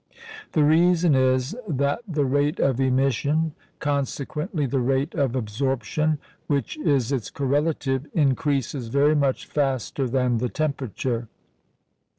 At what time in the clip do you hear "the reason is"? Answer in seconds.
0.53-1.55